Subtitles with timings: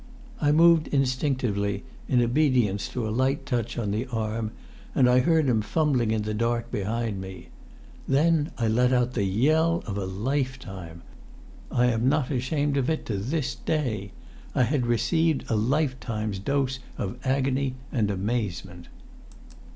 [0.41, 4.49] I moved instinctively, in obedience to a light touch on the arm,
[4.95, 7.49] and I heard him fumbling in the dark behind me.
[8.07, 11.03] Then I let out the yell of a lifetime.
[11.71, 14.11] I am not ashamed of it to this day.
[14.55, 18.87] I had received a lifetime's dose of agony and amazement.